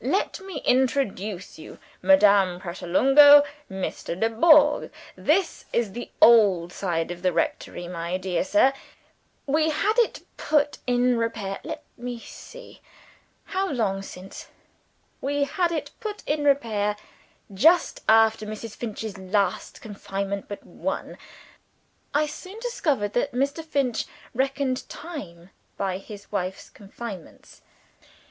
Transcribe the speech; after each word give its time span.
Let 0.03 0.39
me 0.41 0.61
introduce 0.65 1.59
you. 1.59 1.77
Madame 2.01 2.59
Pratolungo 2.59 3.43
Mr. 3.69 4.19
Dubourg. 4.19 4.89
This 5.15 5.65
is 5.71 5.91
the 5.91 6.09
old 6.19 6.73
side 6.73 7.11
of 7.11 7.21
the 7.21 7.31
rectory, 7.31 7.87
my 7.87 8.17
dear 8.17 8.43
sir. 8.43 8.73
We 9.45 9.69
had 9.69 9.99
it 9.99 10.23
put 10.37 10.79
in 10.87 11.19
repair 11.19 11.59
let 11.63 11.83
me 11.97 12.17
see: 12.17 12.81
how 13.45 13.69
long 13.69 14.01
since? 14.01 14.47
we 15.21 15.43
had 15.43 15.71
it 15.71 15.91
put 15.99 16.23
in 16.25 16.45
repair 16.45 16.95
just 17.53 18.01
after 18.09 18.47
Mrs. 18.47 18.75
Finch's 18.75 19.19
last 19.19 19.81
confinement 19.81 20.47
but 20.47 20.65
one." 20.65 21.15
(I 22.11 22.25
soon 22.25 22.57
discovered 22.59 23.13
that 23.13 23.33
Mr. 23.33 23.63
Finch 23.63 24.07
reckoned 24.33 24.89
time 24.89 25.51
by 25.77 25.99
his 25.99 26.31
wife's 26.31 26.71
confinements.) 26.71 27.61